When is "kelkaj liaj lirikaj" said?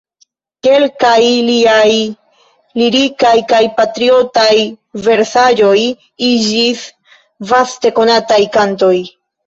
0.67-3.35